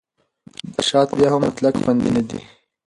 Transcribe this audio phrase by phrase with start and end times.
[0.87, 2.39] شات بیا هم مطلق خوندي نه دی.